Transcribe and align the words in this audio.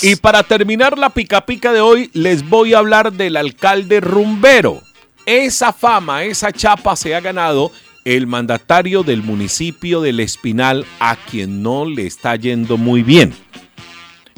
Y 0.00 0.14
para 0.16 0.44
terminar 0.44 0.96
la 0.96 1.10
pica 1.10 1.44
pica 1.44 1.72
de 1.72 1.80
hoy, 1.80 2.10
les 2.12 2.48
voy 2.48 2.74
a 2.74 2.78
hablar 2.78 3.12
del 3.12 3.36
alcalde 3.36 4.00
rumbero. 4.00 4.80
Esa 5.26 5.72
fama, 5.72 6.22
esa 6.22 6.52
chapa 6.52 6.94
se 6.94 7.14
ha 7.16 7.20
ganado 7.20 7.72
el 8.04 8.28
mandatario 8.28 9.02
del 9.02 9.22
municipio 9.22 10.00
del 10.00 10.20
Espinal, 10.20 10.86
a 11.00 11.16
quien 11.16 11.62
no 11.64 11.84
le 11.84 12.06
está 12.06 12.36
yendo 12.36 12.76
muy 12.76 13.02
bien. 13.02 13.34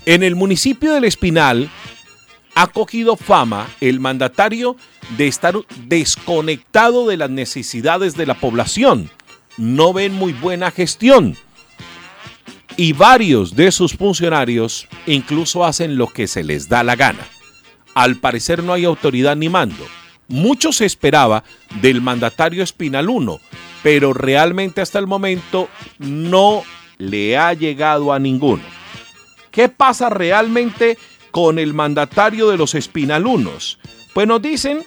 En 0.06 0.22
el 0.22 0.36
municipio 0.36 0.94
del 0.94 1.04
Espinal 1.04 1.70
ha 2.54 2.66
cogido 2.68 3.16
fama 3.16 3.68
el 3.82 4.00
mandatario 4.00 4.76
de 5.18 5.28
estar 5.28 5.54
desconectado 5.86 7.06
de 7.06 7.18
las 7.18 7.30
necesidades 7.30 8.16
de 8.16 8.24
la 8.24 8.40
población. 8.40 9.10
No 9.58 9.92
ven 9.92 10.14
muy 10.14 10.32
buena 10.32 10.70
gestión 10.70 11.36
y 12.76 12.92
varios 12.92 13.54
de 13.54 13.72
sus 13.72 13.94
funcionarios 13.94 14.88
incluso 15.06 15.64
hacen 15.64 15.96
lo 15.96 16.06
que 16.06 16.26
se 16.26 16.44
les 16.44 16.68
da 16.68 16.82
la 16.82 16.96
gana. 16.96 17.26
Al 17.94 18.16
parecer 18.16 18.62
no 18.62 18.72
hay 18.72 18.84
autoridad 18.84 19.36
ni 19.36 19.48
mando. 19.48 19.86
Mucho 20.28 20.72
se 20.72 20.86
esperaba 20.86 21.44
del 21.80 22.00
mandatario 22.00 22.62
Espinal 22.62 23.08
1, 23.08 23.40
pero 23.82 24.14
realmente 24.14 24.80
hasta 24.80 24.98
el 24.98 25.06
momento 25.06 25.68
no 25.98 26.62
le 26.98 27.36
ha 27.36 27.52
llegado 27.52 28.12
a 28.12 28.18
ninguno. 28.18 28.62
¿Qué 29.50 29.68
pasa 29.68 30.08
realmente 30.08 30.96
con 31.30 31.58
el 31.58 31.74
mandatario 31.74 32.48
de 32.48 32.56
los 32.56 32.74
Espinalunos? 32.74 33.78
Pues 34.14 34.26
nos 34.26 34.40
dicen 34.40 34.84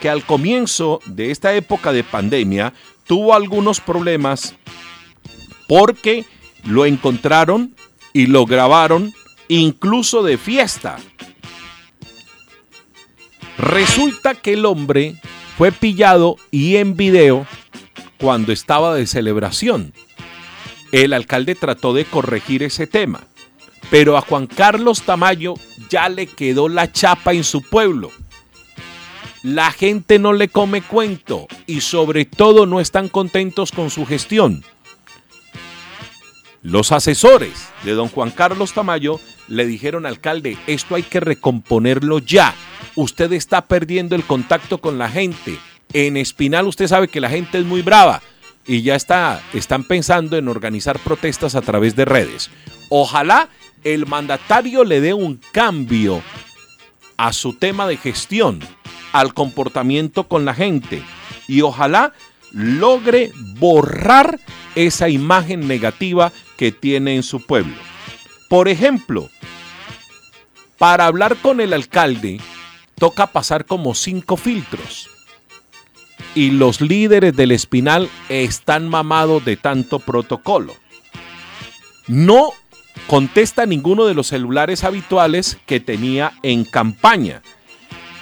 que 0.00 0.08
al 0.08 0.24
comienzo 0.24 1.00
de 1.06 1.30
esta 1.30 1.54
época 1.54 1.92
de 1.92 2.04
pandemia 2.04 2.72
tuvo 3.06 3.34
algunos 3.34 3.80
problemas 3.80 4.54
porque 5.68 6.24
lo 6.66 6.86
encontraron 6.86 7.74
y 8.12 8.26
lo 8.26 8.46
grabaron 8.46 9.14
incluso 9.48 10.22
de 10.22 10.38
fiesta. 10.38 10.98
Resulta 13.58 14.34
que 14.34 14.52
el 14.52 14.66
hombre 14.66 15.20
fue 15.56 15.72
pillado 15.72 16.36
y 16.50 16.76
en 16.76 16.96
video 16.96 17.46
cuando 18.18 18.52
estaba 18.52 18.94
de 18.94 19.06
celebración. 19.06 19.92
El 20.92 21.12
alcalde 21.12 21.54
trató 21.54 21.94
de 21.94 22.04
corregir 22.04 22.62
ese 22.62 22.86
tema, 22.86 23.26
pero 23.90 24.16
a 24.16 24.20
Juan 24.20 24.46
Carlos 24.46 25.02
Tamayo 25.02 25.54
ya 25.88 26.08
le 26.08 26.26
quedó 26.26 26.68
la 26.68 26.92
chapa 26.92 27.32
en 27.32 27.44
su 27.44 27.62
pueblo. 27.62 28.10
La 29.42 29.70
gente 29.70 30.18
no 30.18 30.32
le 30.32 30.48
come 30.48 30.82
cuento 30.82 31.46
y 31.66 31.80
sobre 31.80 32.24
todo 32.24 32.66
no 32.66 32.80
están 32.80 33.08
contentos 33.08 33.72
con 33.72 33.90
su 33.90 34.04
gestión. 34.04 34.64
Los 36.66 36.90
asesores 36.90 37.68
de 37.84 37.92
don 37.92 38.08
Juan 38.08 38.32
Carlos 38.32 38.72
Tamayo 38.72 39.20
le 39.46 39.66
dijeron, 39.66 40.04
alcalde, 40.04 40.58
esto 40.66 40.96
hay 40.96 41.04
que 41.04 41.20
recomponerlo 41.20 42.18
ya. 42.18 42.56
Usted 42.96 43.32
está 43.34 43.66
perdiendo 43.66 44.16
el 44.16 44.24
contacto 44.24 44.78
con 44.78 44.98
la 44.98 45.08
gente. 45.08 45.60
En 45.92 46.16
Espinal 46.16 46.66
usted 46.66 46.88
sabe 46.88 47.06
que 47.06 47.20
la 47.20 47.30
gente 47.30 47.58
es 47.58 47.64
muy 47.64 47.82
brava 47.82 48.20
y 48.66 48.82
ya 48.82 48.96
está, 48.96 49.40
están 49.54 49.84
pensando 49.84 50.36
en 50.36 50.48
organizar 50.48 50.98
protestas 50.98 51.54
a 51.54 51.62
través 51.62 51.94
de 51.94 52.04
redes. 52.04 52.50
Ojalá 52.88 53.48
el 53.84 54.04
mandatario 54.06 54.82
le 54.82 55.00
dé 55.00 55.14
un 55.14 55.40
cambio 55.52 56.20
a 57.16 57.32
su 57.32 57.52
tema 57.52 57.86
de 57.86 57.96
gestión, 57.96 58.58
al 59.12 59.34
comportamiento 59.34 60.26
con 60.26 60.44
la 60.44 60.52
gente 60.52 61.00
y 61.46 61.60
ojalá 61.60 62.12
logre 62.50 63.30
borrar 63.56 64.40
esa 64.74 65.08
imagen 65.08 65.68
negativa 65.68 66.32
que 66.56 66.72
tiene 66.72 67.16
en 67.16 67.22
su 67.22 67.44
pueblo. 67.44 67.76
Por 68.48 68.68
ejemplo, 68.68 69.28
para 70.78 71.06
hablar 71.06 71.36
con 71.36 71.60
el 71.60 71.72
alcalde 71.72 72.40
toca 72.98 73.26
pasar 73.26 73.64
como 73.64 73.94
cinco 73.94 74.36
filtros. 74.36 75.08
Y 76.34 76.50
los 76.50 76.80
líderes 76.80 77.34
del 77.34 77.52
Espinal 77.52 78.10
están 78.28 78.88
mamados 78.88 79.44
de 79.44 79.56
tanto 79.56 79.98
protocolo. 79.98 80.74
No 82.06 82.50
contesta 83.06 83.66
ninguno 83.66 84.04
de 84.04 84.14
los 84.14 84.28
celulares 84.28 84.84
habituales 84.84 85.58
que 85.66 85.80
tenía 85.80 86.32
en 86.42 86.64
campaña. 86.64 87.42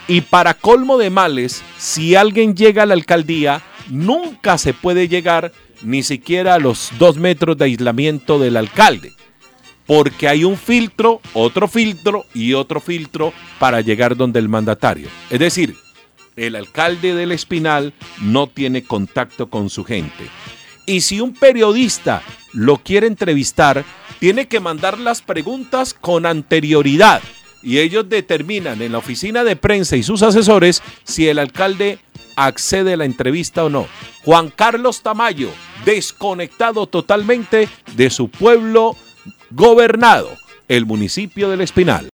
Y 0.07 0.21
para 0.21 0.55
colmo 0.55 0.99
de 0.99 1.11
males, 1.11 1.63
si 1.79 2.15
alguien 2.15 2.55
llega 2.55 2.83
a 2.83 2.87
la 2.87 2.95
alcaldía, 2.95 3.63
nunca 3.89 4.59
se 4.59 4.75
puede 4.75 5.09
llegar 5.09 5.53
ni 5.83 6.03
siquiera 6.03 6.55
a 6.55 6.59
los 6.59 6.91
dos 6.99 7.17
metros 7.17 7.57
de 7.59 7.67
aislamiento 7.67 8.39
del 8.39 8.57
alcalde, 8.57 9.13
porque 9.87 10.29
hay 10.29 10.45
un 10.45 10.57
filtro, 10.57 11.21
otro 11.33 11.69
filtro 11.69 12.25
y 12.35 12.55
otro 12.55 12.81
filtro 12.81 13.33
para 13.59 13.81
llegar 13.81 14.17
donde 14.17 14.39
el 14.39 14.49
mandatario. 14.49 15.09
Es 15.31 15.39
decir, 15.39 15.77
el 16.37 16.57
alcalde 16.57 17.15
del 17.15 17.33
Espinal 17.33 17.93
no 18.21 18.49
tiene 18.49 18.85
contacto 18.85 19.49
con 19.49 19.71
su 19.71 19.85
gente. 19.85 20.25
Y 20.87 21.01
si 21.01 21.21
un 21.21 21.33
periodista 21.33 22.23
lo 22.53 22.79
quiere 22.79 23.07
entrevistar, 23.07 23.85
tiene 24.19 24.49
que 24.49 24.61
mandar 24.61 24.99
las 24.99 25.23
preguntas 25.23 25.95
con 25.95 26.27
anterioridad. 26.27 27.23
Y 27.63 27.79
ellos 27.79 28.09
determinan 28.09 28.83
en 28.83 28.93
la 28.93 28.99
oficina 28.99 29.45
de 29.45 29.57
prensa 29.57 29.97
y 29.97 30.03
sus 30.03 30.23
asesores 30.23 30.83
si 31.05 31.29
el 31.29 31.39
alcalde 31.39 31.99
accede 32.37 32.95
a 32.95 32.97
la 32.97 33.05
entrevista 33.05 33.65
o 33.65 33.69
no. 33.69 33.87
Juan 34.25 34.51
Carlos 34.51 35.03
Tamayo, 35.03 35.51
desconectado 35.85 36.87
totalmente 36.87 37.69
de 37.97 38.11
su 38.11 38.29
pueblo 38.29 38.97
gobernado, 39.51 40.31
el 40.69 40.87
municipio 40.87 41.51
del 41.51 41.61
Espinal. 41.61 42.09